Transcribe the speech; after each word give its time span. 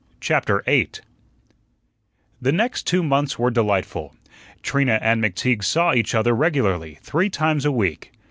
CHAPTER 0.19 0.63
8 0.65 1.01
The 2.41 2.51
next 2.51 2.87
two 2.87 3.03
months 3.03 3.37
were 3.37 3.51
delightful. 3.51 4.15
Trina 4.63 4.97
and 4.99 5.23
McTeague 5.23 5.63
saw 5.63 5.93
each 5.93 6.15
other 6.15 6.33
regularly, 6.35 6.97
three 7.03 7.29
times 7.29 7.65
a 7.65 7.71
week. 7.71 8.11